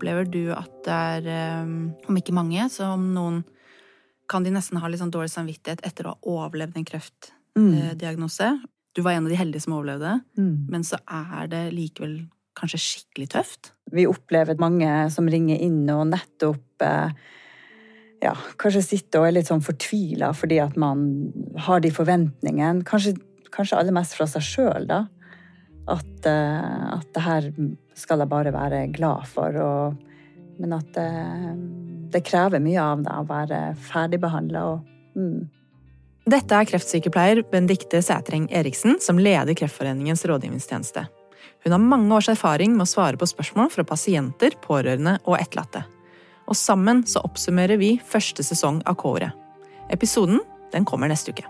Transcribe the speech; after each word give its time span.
opplever 0.00 0.24
du 0.32 0.48
at 0.56 0.72
det 0.86 0.96
er, 0.96 1.26
eh, 1.28 2.08
om 2.08 2.16
ikke 2.16 2.32
mange, 2.32 2.64
så 2.72 2.94
om 2.94 3.10
noen 3.12 3.42
kan 4.30 4.42
de 4.46 4.50
nesten 4.54 4.78
ha 4.80 4.88
litt 4.88 5.00
sånn 5.02 5.12
dårlig 5.12 5.28
samvittighet 5.34 5.82
etter 5.84 6.06
å 6.08 6.14
ha 6.14 6.20
overlevd 6.24 6.78
en 6.78 6.86
kreftdiagnose? 6.88 8.60
Du 8.96 9.02
var 9.02 9.12
en 9.12 9.26
av 9.26 9.30
de 9.30 9.36
heldige 9.36 9.62
som 9.62 9.74
overlevde, 9.76 10.22
Mm. 10.38 10.66
men 10.70 10.82
så 10.82 10.96
er 11.06 11.46
det 11.48 11.72
likevel 11.74 12.28
kanskje 12.56 12.78
skikkelig 12.80 13.28
tøft? 13.28 13.72
Vi 13.92 14.06
opplever 14.06 14.58
mange 14.58 15.10
som 15.10 15.26
ringer 15.26 15.60
inn 15.60 15.88
og 15.90 16.06
nettopp 16.08 16.80
eh, 16.82 17.10
ja, 18.22 18.34
kanskje 18.56 18.82
sitter 18.82 19.20
og 19.20 19.26
er 19.26 19.32
litt 19.32 19.46
sånn 19.48 19.62
fortvila 19.62 20.32
fordi 20.34 20.60
at 20.62 20.76
man 20.76 21.32
har 21.56 21.80
de 21.80 21.90
forventningene. 21.90 22.84
Kanskje, 22.84 23.16
kanskje 23.50 23.78
aller 23.78 23.92
mest 23.92 24.14
fra 24.14 24.26
seg 24.26 24.42
sjøl, 24.42 24.86
da. 24.86 25.06
At, 25.88 26.26
eh, 26.28 26.82
at 26.96 27.06
det 27.14 27.22
her 27.24 27.48
skal 27.98 28.22
jeg 28.22 28.30
bare 28.30 28.52
være 28.54 28.86
glad 28.94 29.28
for. 29.30 29.56
Og, 29.56 29.94
men 30.60 30.74
at 30.76 30.98
eh, 31.00 31.54
det 32.10 32.24
krever 32.26 32.62
mye 32.62 32.82
av 32.82 33.06
deg 33.06 33.22
å 33.22 33.28
være 33.30 33.60
ferdigbehandla. 33.88 34.64
Mm. 35.16 35.48
Dette 36.30 36.56
er 36.56 36.68
kreftsykepleier 36.68 37.40
Bendikte 37.50 38.02
Sætreng 38.04 38.44
Eriksen, 38.52 38.98
som 39.02 39.18
leder 39.18 39.56
Kreftforeningens 39.56 40.26
rådgivningstjeneste. 40.28 41.06
Hun 41.64 41.74
har 41.74 41.82
mange 41.82 42.14
års 42.16 42.28
erfaring 42.32 42.76
med 42.76 42.86
å 42.86 42.90
svare 42.90 43.18
på 43.20 43.28
spørsmål 43.28 43.72
fra 43.72 43.84
pasienter, 43.88 44.54
pårørende 44.64 45.18
og 45.24 45.38
etterlatte. 45.40 45.84
Og 46.50 46.56
sammen 46.58 47.02
så 47.08 47.22
oppsummerer 47.26 47.80
vi 47.80 47.94
første 48.04 48.44
sesong 48.46 48.80
av 48.88 48.98
K-ordet. 49.00 49.30
Episoden 49.92 50.40
den 50.72 50.86
kommer 50.88 51.10
neste 51.10 51.34
uke. 51.34 51.46